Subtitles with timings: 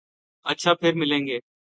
[0.45, 1.39] اچھا پھر ملیں گے۔